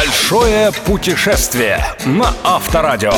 Большое 0.00 0.72
путешествие 0.86 1.84
на 2.06 2.32
Авторадио. 2.42 3.12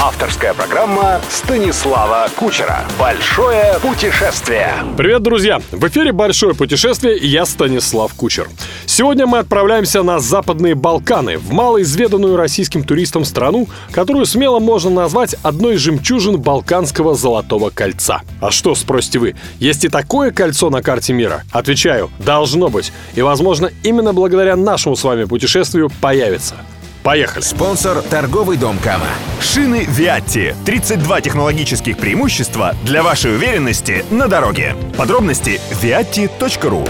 Авторская 0.00 0.54
программа 0.54 1.20
Станислава 1.28 2.28
Кучера. 2.36 2.84
Большое 2.96 3.76
путешествие. 3.82 4.72
Привет, 4.96 5.22
друзья! 5.22 5.60
В 5.72 5.88
эфире 5.88 6.12
«Большое 6.12 6.54
путешествие» 6.54 7.18
и 7.18 7.26
я 7.26 7.44
Станислав 7.44 8.14
Кучер. 8.14 8.48
Сегодня 8.86 9.26
мы 9.26 9.38
отправляемся 9.38 10.04
на 10.04 10.20
Западные 10.20 10.76
Балканы, 10.76 11.38
в 11.38 11.50
малоизведанную 11.52 12.36
российским 12.36 12.84
туристам 12.84 13.24
страну, 13.24 13.66
которую 13.90 14.24
смело 14.24 14.60
можно 14.60 14.90
назвать 14.90 15.34
одной 15.42 15.74
из 15.74 15.80
жемчужин 15.80 16.40
Балканского 16.40 17.16
Золотого 17.16 17.70
Кольца. 17.70 18.22
А 18.40 18.52
что, 18.52 18.76
спросите 18.76 19.18
вы, 19.18 19.34
есть 19.58 19.84
и 19.84 19.88
такое 19.88 20.30
кольцо 20.30 20.70
на 20.70 20.82
карте 20.82 21.12
мира? 21.12 21.42
Отвечаю, 21.50 22.10
должно 22.20 22.68
быть. 22.68 22.92
И, 23.16 23.22
возможно, 23.22 23.70
именно 23.82 24.12
благодаря 24.12 24.54
нашему 24.54 24.94
с 24.94 25.02
вами 25.02 25.24
путешествию 25.24 25.90
появится. 26.00 26.27
Поехали! 27.02 27.42
Спонсор– 27.42 28.02
торговый 28.10 28.56
дом 28.56 28.78
Кама. 28.78 29.06
Шины 29.40 29.86
Виатти. 29.88 30.54
32 30.66 31.20
технологических 31.22 31.96
преимущества 31.96 32.74
для 32.84 33.02
вашей 33.02 33.34
уверенности 33.34 34.04
на 34.10 34.28
дороге. 34.28 34.74
Подробности– 34.96 35.60
viatti.ru 35.82 36.88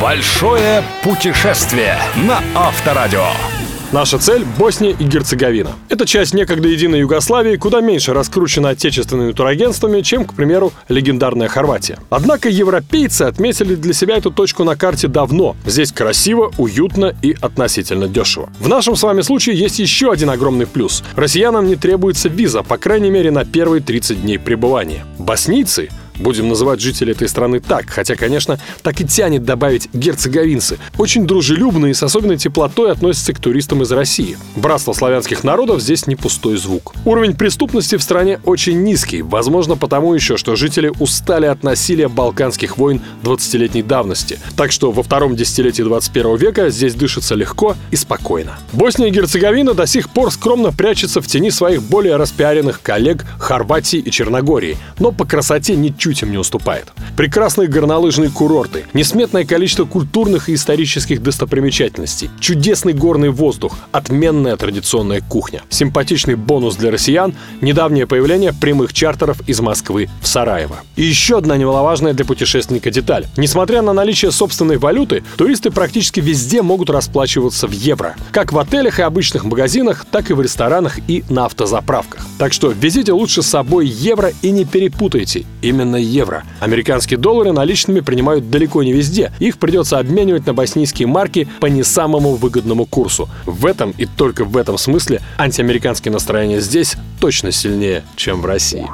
Большое 0.00 0.82
путешествие 1.02 1.98
на 2.16 2.42
Авторадио. 2.54 3.55
Наша 3.96 4.18
цель– 4.18 4.44
Босния 4.58 4.90
и 4.90 5.04
Герцеговина. 5.04 5.70
Это 5.88 6.04
часть 6.04 6.34
некогда 6.34 6.68
единой 6.68 6.98
Югославии, 6.98 7.56
куда 7.56 7.80
меньше 7.80 8.12
раскручена 8.12 8.68
отечественными 8.68 9.32
турагентствами, 9.32 10.02
чем, 10.02 10.26
к 10.26 10.34
примеру, 10.34 10.74
легендарная 10.90 11.48
Хорватия. 11.48 11.98
Однако 12.10 12.50
европейцы 12.50 13.22
отметили 13.22 13.74
для 13.74 13.94
себя 13.94 14.18
эту 14.18 14.30
точку 14.30 14.64
на 14.64 14.76
карте 14.76 15.08
давно. 15.08 15.56
Здесь 15.64 15.92
красиво, 15.92 16.52
уютно 16.58 17.16
и 17.22 17.34
относительно 17.40 18.06
дешево. 18.06 18.50
В 18.60 18.68
нашем 18.68 18.96
с 18.96 19.02
вами 19.02 19.22
случае 19.22 19.56
есть 19.56 19.78
еще 19.78 20.12
один 20.12 20.28
огромный 20.28 20.66
плюс. 20.66 21.02
Россиянам 21.14 21.66
не 21.66 21.76
требуется 21.76 22.28
виза, 22.28 22.62
по 22.62 22.76
крайней 22.76 23.08
мере, 23.08 23.30
на 23.30 23.46
первые 23.46 23.80
30 23.80 24.20
дней 24.20 24.38
пребывания. 24.38 25.06
Боснийцы 25.18 25.88
Будем 26.18 26.48
называть 26.48 26.80
жителей 26.80 27.12
этой 27.12 27.28
страны 27.28 27.60
так, 27.60 27.90
хотя, 27.90 28.16
конечно, 28.16 28.58
так 28.82 29.00
и 29.00 29.06
тянет 29.06 29.44
добавить 29.44 29.88
герцеговинцы. 29.92 30.78
Очень 30.98 31.26
дружелюбные 31.26 31.90
и 31.90 31.94
с 31.94 32.02
особенной 32.02 32.36
теплотой 32.36 32.92
относятся 32.92 33.32
к 33.32 33.40
туристам 33.40 33.82
из 33.82 33.92
России. 33.92 34.38
Братство 34.56 34.92
славянских 34.92 35.44
народов 35.44 35.80
здесь 35.80 36.06
не 36.06 36.16
пустой 36.16 36.56
звук. 36.56 36.94
Уровень 37.04 37.34
преступности 37.34 37.96
в 37.96 38.02
стране 38.02 38.40
очень 38.44 38.82
низкий, 38.82 39.22
возможно 39.22 39.76
потому 39.76 40.14
еще, 40.14 40.36
что 40.36 40.56
жители 40.56 40.92
устали 40.98 41.46
от 41.46 41.62
насилия 41.62 42.08
балканских 42.08 42.78
войн 42.78 43.02
20-летней 43.22 43.82
давности. 43.82 44.38
Так 44.56 44.72
что 44.72 44.90
во 44.90 45.02
втором 45.02 45.36
десятилетии 45.36 45.82
21 45.82 46.36
века 46.36 46.70
здесь 46.70 46.94
дышится 46.94 47.34
легко 47.34 47.76
и 47.90 47.96
спокойно. 47.96 48.58
Босния 48.72 49.08
и 49.08 49.10
Герцеговина 49.10 49.74
до 49.74 49.86
сих 49.86 50.10
пор 50.10 50.32
скромно 50.32 50.72
прячется 50.72 51.20
в 51.20 51.26
тени 51.26 51.50
своих 51.50 51.82
более 51.82 52.16
распиаренных 52.16 52.80
коллег 52.82 53.24
Хорватии 53.38 53.98
и 53.98 54.10
Черногории, 54.10 54.76
но 54.98 55.12
по 55.12 55.24
красоте 55.24 55.76
ничуть 55.76 56.05
ничуть 56.06 56.22
им 56.22 56.30
не 56.30 56.38
уступает. 56.38 56.86
Прекрасные 57.16 57.68
горнолыжные 57.68 58.30
курорты, 58.30 58.84
несметное 58.92 59.44
количество 59.44 59.84
культурных 59.84 60.48
и 60.48 60.54
исторических 60.54 61.22
достопримечательностей, 61.22 62.30
чудесный 62.40 62.92
горный 62.92 63.30
воздух, 63.30 63.74
отменная 63.92 64.56
традиционная 64.56 65.20
кухня, 65.20 65.62
симпатичный 65.68 66.36
бонус 66.36 66.76
для 66.76 66.90
россиян, 66.90 67.34
недавнее 67.60 68.06
появление 68.06 68.52
прямых 68.52 68.92
чартеров 68.92 69.40
из 69.48 69.60
Москвы 69.60 70.08
в 70.20 70.28
Сараево. 70.28 70.76
И 70.96 71.02
еще 71.02 71.38
одна 71.38 71.56
немаловажная 71.56 72.12
для 72.12 72.24
путешественника 72.24 72.90
деталь. 72.90 73.26
Несмотря 73.36 73.82
на 73.82 73.92
наличие 73.92 74.30
собственной 74.30 74.78
валюты, 74.78 75.24
туристы 75.36 75.70
практически 75.70 76.20
везде 76.20 76.62
могут 76.62 76.90
расплачиваться 76.90 77.66
в 77.66 77.72
евро. 77.72 78.14
Как 78.30 78.52
в 78.52 78.58
отелях 78.58 78.98
и 78.98 79.02
обычных 79.02 79.44
магазинах, 79.44 80.06
так 80.10 80.30
и 80.30 80.34
в 80.34 80.40
ресторанах 80.40 80.98
и 81.08 81.24
на 81.28 81.46
автозаправках. 81.46 82.26
Так 82.38 82.52
что 82.52 82.70
везите 82.70 83.12
лучше 83.12 83.42
с 83.42 83.46
собой 83.46 83.86
евро 83.86 84.32
и 84.42 84.50
не 84.50 84.64
перепутайте. 84.64 85.44
Именно 85.62 85.95
на 85.96 86.00
евро. 86.00 86.44
Американские 86.60 87.18
доллары 87.18 87.52
наличными 87.52 88.00
принимают 88.00 88.50
далеко 88.50 88.82
не 88.82 88.92
везде. 88.92 89.32
Их 89.38 89.58
придется 89.58 89.98
обменивать 89.98 90.46
на 90.46 90.52
боснийские 90.52 91.08
марки 91.08 91.48
по 91.58 91.66
не 91.66 91.82
самому 91.82 92.34
выгодному 92.34 92.84
курсу. 92.84 93.28
В 93.46 93.64
этом 93.64 93.94
и 93.96 94.04
только 94.04 94.44
в 94.44 94.58
этом 94.58 94.76
смысле 94.76 95.22
антиамериканские 95.38 96.12
настроения 96.12 96.60
здесь 96.60 96.96
точно 97.18 97.50
сильнее, 97.50 98.02
чем 98.14 98.42
в 98.42 98.46
России. 98.46 98.86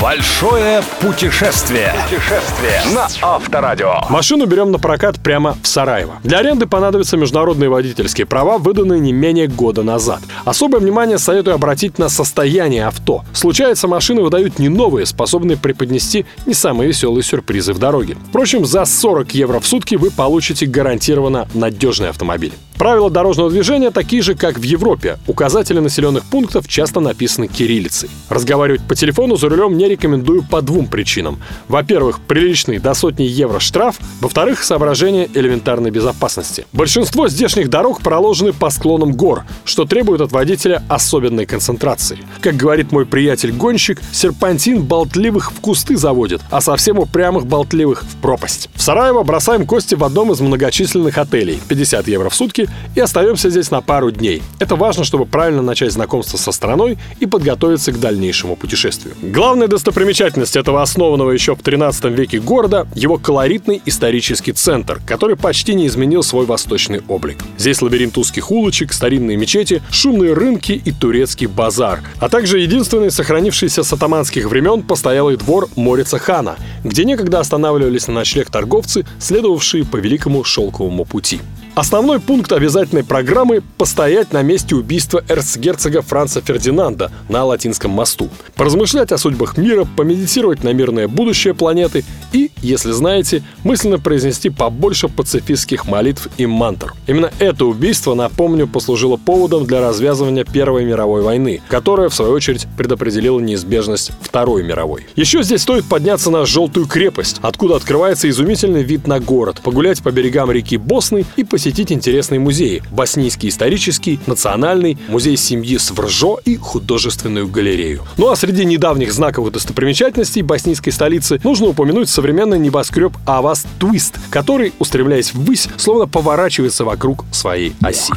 Большое 0.00 0.80
путешествие. 1.00 1.92
Путешествие 2.04 2.80
на 2.94 3.08
Авторадио. 3.20 3.94
Машину 4.08 4.46
берем 4.46 4.70
на 4.70 4.78
прокат 4.78 5.18
прямо 5.20 5.56
в 5.60 5.66
Сараево. 5.66 6.20
Для 6.22 6.38
аренды 6.38 6.66
понадобятся 6.66 7.16
международные 7.16 7.68
водительские 7.68 8.24
права, 8.24 8.58
выданные 8.58 9.00
не 9.00 9.12
менее 9.12 9.48
года 9.48 9.82
назад. 9.82 10.20
Особое 10.44 10.78
внимание 10.78 11.18
советую 11.18 11.54
обратить 11.54 11.98
на 11.98 12.08
состояние 12.08 12.86
авто. 12.86 13.24
Случается, 13.32 13.88
машины 13.88 14.22
выдают 14.22 14.60
не 14.60 14.68
новые, 14.68 15.04
способные 15.04 15.56
преподнести 15.56 16.26
не 16.46 16.54
самые 16.54 16.86
веселые 16.86 17.24
сюрпризы 17.24 17.72
в 17.72 17.80
дороге. 17.80 18.16
Впрочем, 18.28 18.64
за 18.64 18.84
40 18.84 19.34
евро 19.34 19.58
в 19.58 19.66
сутки 19.66 19.96
вы 19.96 20.12
получите 20.12 20.66
гарантированно 20.66 21.48
надежный 21.54 22.10
автомобиль. 22.10 22.52
Правила 22.78 23.10
дорожного 23.10 23.50
движения 23.50 23.90
такие 23.90 24.22
же, 24.22 24.36
как 24.36 24.56
в 24.56 24.62
Европе. 24.62 25.18
Указатели 25.26 25.80
населенных 25.80 26.24
пунктов 26.24 26.68
часто 26.68 27.00
написаны 27.00 27.48
кириллицей. 27.48 28.08
Разговаривать 28.28 28.86
по 28.86 28.94
телефону 28.94 29.36
за 29.36 29.48
рулем 29.48 29.76
не 29.76 29.88
рекомендую 29.88 30.44
по 30.44 30.62
двум 30.62 30.86
причинам. 30.86 31.42
Во-первых, 31.66 32.20
приличный 32.20 32.78
до 32.78 32.94
сотни 32.94 33.24
евро 33.24 33.58
штраф. 33.58 33.96
Во-вторых, 34.20 34.62
соображение 34.62 35.28
элементарной 35.34 35.90
безопасности. 35.90 36.66
Большинство 36.72 37.28
здешних 37.28 37.68
дорог 37.68 38.00
проложены 38.00 38.52
по 38.52 38.70
склонам 38.70 39.12
гор, 39.12 39.42
что 39.64 39.84
требует 39.84 40.20
от 40.20 40.30
водителя 40.30 40.84
особенной 40.88 41.46
концентрации. 41.46 42.18
Как 42.40 42.54
говорит 42.54 42.92
мой 42.92 43.06
приятель-гонщик, 43.06 44.00
серпантин 44.12 44.84
болтливых 44.84 45.50
в 45.50 45.60
кусты 45.60 45.96
заводит, 45.96 46.42
а 46.48 46.60
совсем 46.60 47.00
упрямых 47.00 47.44
болтливых 47.44 48.04
в 48.04 48.16
пропасть. 48.22 48.70
В 48.76 48.82
Сараево 48.82 49.24
бросаем 49.24 49.66
кости 49.66 49.96
в 49.96 50.04
одном 50.04 50.30
из 50.30 50.38
многочисленных 50.40 51.18
отелей. 51.18 51.60
50 51.68 52.06
евро 52.06 52.28
в 52.28 52.34
сутки 52.36 52.67
и 52.94 53.00
остаемся 53.00 53.50
здесь 53.50 53.70
на 53.70 53.80
пару 53.80 54.10
дней. 54.10 54.42
Это 54.58 54.76
важно, 54.76 55.04
чтобы 55.04 55.26
правильно 55.26 55.62
начать 55.62 55.92
знакомство 55.92 56.36
со 56.36 56.52
страной 56.52 56.98
и 57.20 57.26
подготовиться 57.26 57.92
к 57.92 58.00
дальнейшему 58.00 58.56
путешествию. 58.56 59.14
Главная 59.22 59.68
достопримечательность 59.68 60.56
этого 60.56 60.82
основанного 60.82 61.30
еще 61.30 61.54
в 61.54 61.62
13 61.62 62.04
веке 62.06 62.40
города– 62.40 62.86
его 62.94 63.18
колоритный 63.18 63.80
исторический 63.86 64.52
центр, 64.52 65.00
который 65.06 65.36
почти 65.36 65.74
не 65.74 65.86
изменил 65.86 66.22
свой 66.22 66.46
восточный 66.46 67.00
облик. 67.08 67.38
Здесь 67.56 67.82
лабиринт 67.82 68.16
узких 68.18 68.50
улочек, 68.50 68.92
старинные 68.92 69.36
мечети, 69.36 69.82
шумные 69.90 70.32
рынки 70.32 70.72
и 70.72 70.92
турецкий 70.92 71.46
базар, 71.46 72.00
а 72.18 72.28
также 72.28 72.58
единственный 72.58 73.10
сохранившийся 73.10 73.82
с 73.82 73.92
атаманских 73.92 74.46
времен 74.46 74.82
постоялый 74.82 75.36
двор 75.36 75.68
Морица 75.76 76.18
хана, 76.18 76.56
где 76.84 77.04
некогда 77.04 77.40
останавливались 77.40 78.08
на 78.08 78.14
ночлег 78.14 78.50
торговцы, 78.50 79.06
следовавшие 79.20 79.84
по 79.84 79.96
Великому 79.96 80.44
Шелковому 80.44 81.04
пути. 81.04 81.40
Основной 81.78 82.18
пункт 82.18 82.50
обязательной 82.50 83.04
программы– 83.04 83.62
постоять 83.78 84.32
на 84.32 84.42
месте 84.42 84.74
убийства 84.74 85.22
эрцгерцога 85.28 86.02
Франца 86.02 86.40
Фердинанда 86.40 87.12
на 87.28 87.44
Латинском 87.44 87.92
мосту, 87.92 88.30
поразмышлять 88.56 89.12
о 89.12 89.16
судьбах 89.16 89.56
мира, 89.56 89.86
помедитировать 89.96 90.64
на 90.64 90.72
мирное 90.72 91.06
будущее 91.06 91.54
планеты 91.54 92.04
и, 92.32 92.50
если 92.62 92.90
знаете, 92.90 93.44
мысленно 93.62 94.00
произнести 94.00 94.50
побольше 94.50 95.06
пацифистских 95.06 95.86
молитв 95.86 96.26
и 96.36 96.46
мантр. 96.46 96.94
Именно 97.06 97.30
это 97.38 97.64
убийство, 97.64 98.14
напомню, 98.14 98.66
послужило 98.66 99.16
поводом 99.16 99.64
для 99.64 99.80
развязывания 99.80 100.42
Первой 100.42 100.84
мировой 100.84 101.22
войны, 101.22 101.60
которая, 101.68 102.08
в 102.08 102.14
свою 102.14 102.32
очередь, 102.32 102.66
предопределила 102.76 103.38
неизбежность 103.38 104.10
Второй 104.20 104.64
мировой. 104.64 105.06
Еще 105.14 105.44
здесь 105.44 105.62
стоит 105.62 105.84
подняться 105.84 106.32
на 106.32 106.44
Желтую 106.44 106.86
крепость, 106.86 107.36
откуда 107.40 107.76
открывается 107.76 108.28
изумительный 108.28 108.82
вид 108.82 109.06
на 109.06 109.20
город, 109.20 109.60
погулять 109.62 110.02
по 110.02 110.10
берегам 110.10 110.50
реки 110.50 110.76
Босны 110.76 111.24
и 111.36 111.44
посетить 111.44 111.67
посетить 111.68 111.92
интересные 111.92 112.40
музеи. 112.40 112.82
Боснийский 112.90 113.50
исторический, 113.50 114.18
национальный, 114.26 114.96
музей 115.08 115.36
семьи 115.36 115.76
Свржо 115.76 116.40
и 116.42 116.56
художественную 116.56 117.46
галерею. 117.46 118.04
Ну 118.16 118.30
а 118.30 118.36
среди 118.36 118.64
недавних 118.64 119.12
знаковых 119.12 119.52
достопримечательностей 119.52 120.40
боснийской 120.40 120.94
столицы 120.94 121.38
нужно 121.44 121.66
упомянуть 121.66 122.08
современный 122.08 122.58
небоскреб 122.58 123.12
Авас 123.26 123.66
Твист, 123.78 124.14
который, 124.30 124.72
устремляясь 124.78 125.34
ввысь, 125.34 125.68
словно 125.76 126.06
поворачивается 126.06 126.86
вокруг 126.86 127.26
своей 127.32 127.74
оси. 127.82 128.14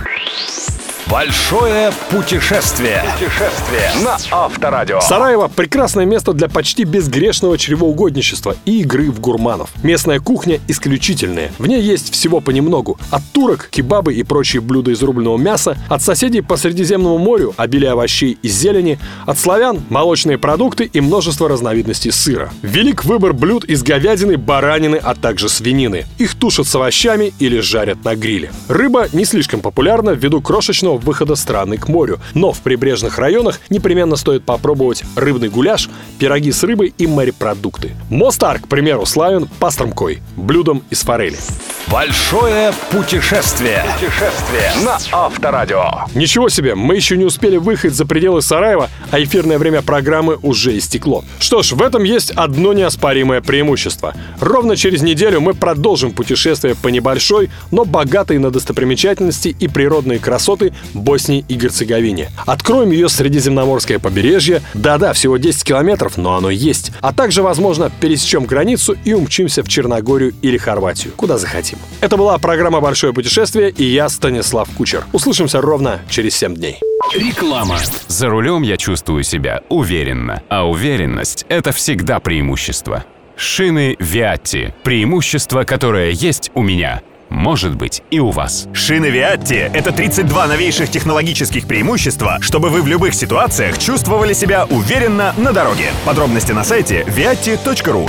Большое 1.12 1.92
путешествие. 2.10 3.04
Путешествие 3.20 3.92
на 4.02 4.18
Авторадио. 4.32 5.02
Сараево– 5.02 5.52
прекрасное 5.56 6.06
место 6.06 6.32
для 6.32 6.48
почти 6.48 6.86
безгрешного 6.86 7.58
чревоугодничества 7.58 8.56
и 8.64 8.80
игры 8.80 9.12
в 9.12 9.20
гурманов. 9.20 9.72
Местная 9.84 10.22
кухня 10.22 10.62
исключительная. 10.70 11.52
В 11.60 11.68
ней 11.68 11.82
есть 11.82 12.14
всего 12.14 12.40
понемногу. 12.40 12.98
От 13.10 13.24
турок, 13.34 13.68
кебабы 13.70 14.14
и 14.14 14.24
прочие 14.24 14.62
блюда 14.62 14.92
из 14.92 15.04
рубленого 15.04 15.38
мяса, 15.38 15.78
от 15.90 16.02
соседей 16.02 16.40
по 16.40 16.56
Средиземному 16.56 17.18
морю– 17.18 17.54
обилие 17.58 17.92
овощей 17.92 18.38
и 18.42 18.48
зелени, 18.48 18.98
от 19.26 19.38
славян– 19.38 19.84
молочные 19.90 20.38
продукты 20.38 20.86
и 20.86 21.02
множество 21.02 21.50
разновидностей 21.50 22.14
сыра. 22.14 22.54
Велик 22.62 23.04
выбор 23.04 23.34
блюд 23.34 23.66
из 23.66 23.84
говядины, 23.84 24.38
баранины, 24.38 24.96
а 24.96 25.14
также 25.14 25.50
свинины. 25.50 26.06
Их 26.20 26.36
тушат 26.36 26.68
с 26.68 26.76
овощами 26.76 27.34
или 27.38 27.60
жарят 27.60 28.06
на 28.06 28.16
гриле. 28.16 28.50
Рыба 28.70 29.10
не 29.12 29.26
слишком 29.26 29.60
популярна 29.60 30.12
ввиду 30.12 30.42
крошечного 30.42 31.01
выхода 31.04 31.36
страны 31.36 31.78
к 31.78 31.88
морю. 31.88 32.20
Но 32.34 32.52
в 32.52 32.60
прибрежных 32.60 33.18
районах 33.18 33.60
непременно 33.70 34.16
стоит 34.16 34.44
попробовать 34.44 35.04
рыбный 35.16 35.50
гуляш, 35.50 35.90
пироги 36.20 36.52
с 36.52 36.64
рыбой 36.64 36.94
и 36.98 37.08
морепродукты. 37.08 37.92
Мостар, 38.10 38.60
к 38.60 38.68
примеру, 38.68 39.06
славен 39.06 39.48
пастромкой, 39.60 40.22
блюдом 40.36 40.84
из 40.90 41.02
форели. 41.02 41.38
Большое 41.92 42.74
путешествие. 42.92 43.84
Путешествие 44.00 44.72
на 44.86 44.98
Авторадио. 45.12 46.06
Ничего 46.16 46.48
себе, 46.48 46.76
мы 46.76 46.96
еще 46.96 47.18
не 47.18 47.26
успели 47.26 47.58
выехать 47.58 47.94
за 47.94 48.06
пределы 48.06 48.42
Сараева, 48.42 48.90
а 49.10 49.22
эфирное 49.22 49.58
время 49.58 49.82
программы 49.82 50.38
уже 50.42 50.78
истекло. 50.78 51.24
Что 51.40 51.64
ж, 51.64 51.74
в 51.74 51.82
этом 51.82 52.04
есть 52.04 52.32
одно 52.32 52.74
неоспоримое 52.74 53.42
преимущество. 53.42 54.14
Ровно 54.40 54.76
через 54.76 55.02
неделю 55.02 55.42
мы 55.42 55.54
продолжим 55.54 56.12
путешествие 56.12 56.76
по 56.76 56.88
небольшой, 56.88 57.50
но 57.72 57.84
богатой 57.84 58.38
на 58.38 58.52
достопримечательности 58.52 59.56
и 59.60 59.68
природные 59.68 60.20
красоты 60.20 60.74
Боснии 60.94 61.46
и 61.48 61.56
Герцеговине. 61.56 62.30
Откроем 62.46 62.92
ее 62.92 63.10
Средиземноморское 63.10 64.00
побережье. 64.00 64.62
Да-да, 64.74 65.14
всего 65.14 65.38
10 65.38 65.64
километров, 65.64 66.18
но 66.18 66.36
оно 66.36 66.50
есть. 66.50 66.92
А 67.02 67.14
также, 67.14 67.42
возможно, 67.42 67.92
пересечем 68.00 68.46
границу 68.46 68.96
и 69.04 69.14
умчимся 69.14 69.64
в 69.64 69.68
Черногорию 69.68 70.34
или 70.42 70.58
Хорватию, 70.58 71.14
куда 71.16 71.38
захотим. 71.38 71.78
Это 72.02 72.18
была 72.18 72.38
программа 72.38 72.82
«Большое 72.82 73.14
путешествие» 73.14 73.70
и 73.70 73.84
я, 73.84 74.10
Станислав 74.10 74.70
Кучер. 74.78 75.06
Услышимся 75.14 75.62
ровно 75.62 76.02
через 76.10 76.36
7 76.36 76.56
дней. 76.56 76.80
Реклама. 77.16 77.78
За 78.08 78.30
рулем 78.30 78.62
я 78.62 78.78
чувствую 78.78 79.24
себя 79.24 79.62
уверенно, 79.70 80.44
а 80.50 80.68
уверенность– 80.68 81.46
это 81.50 81.72
всегда 81.72 82.20
преимущество. 82.20 83.06
Шины 83.36 83.96
Виатти– 84.00 84.74
преимущество, 84.84 85.64
которое 85.64 86.12
есть 86.12 86.52
у 86.54 86.62
меня– 86.62 87.02
может 87.32 87.76
быть 87.76 88.04
и 88.12 88.20
у 88.20 88.30
вас. 88.30 88.68
Шины 88.74 89.08
Виатти— 89.08 89.72
это 89.74 89.92
32 89.92 90.48
новейших 90.48 90.92
технологических 90.92 91.66
преимущества, 91.66 92.38
чтобы 92.42 92.70
вы 92.70 92.82
в 92.82 92.88
любых 92.88 93.16
ситуациях 93.16 93.78
чувствовали 93.80 94.34
себя 94.34 94.66
уверенно 94.66 95.34
на 95.38 95.54
дороге. 95.54 95.92
Подробности 96.06 96.52
на 96.52 96.64
сайте 96.64 97.02
viatti.ru 97.08 98.08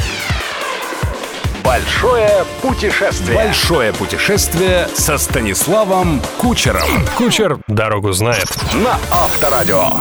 Большое 1.65 2.45
путешествие. 2.61 3.37
Большое 3.37 3.93
путешествие 3.93 4.89
со 4.95 5.17
Станиславом 5.17 6.21
Кучером. 6.39 7.07
Кучер 7.17 7.59
дорогу 7.69 8.13
знает. 8.13 8.49
На 8.75 8.99
Авторадио. 9.11 9.93